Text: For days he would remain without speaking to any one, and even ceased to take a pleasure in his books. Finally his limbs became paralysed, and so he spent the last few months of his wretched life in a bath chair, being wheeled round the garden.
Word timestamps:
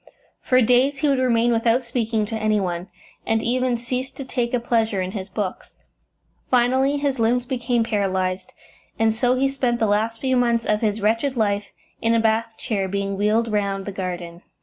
For 0.41 0.63
days 0.63 0.97
he 0.97 1.07
would 1.07 1.19
remain 1.19 1.51
without 1.51 1.83
speaking 1.83 2.25
to 2.25 2.35
any 2.35 2.59
one, 2.59 2.87
and 3.23 3.43
even 3.43 3.77
ceased 3.77 4.17
to 4.17 4.25
take 4.25 4.51
a 4.51 4.59
pleasure 4.59 4.99
in 4.99 5.11
his 5.11 5.29
books. 5.29 5.75
Finally 6.49 6.97
his 6.97 7.19
limbs 7.19 7.45
became 7.45 7.83
paralysed, 7.83 8.51
and 8.97 9.15
so 9.15 9.35
he 9.35 9.47
spent 9.47 9.77
the 9.79 9.85
last 9.85 10.19
few 10.19 10.35
months 10.35 10.65
of 10.65 10.81
his 10.81 11.01
wretched 11.01 11.37
life 11.37 11.67
in 12.01 12.15
a 12.15 12.19
bath 12.19 12.55
chair, 12.57 12.87
being 12.87 13.15
wheeled 13.15 13.51
round 13.51 13.85
the 13.85 13.91
garden. 13.91 14.41